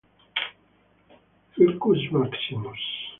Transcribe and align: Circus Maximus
Circus 1.53 2.01
Maximus 2.11 2.81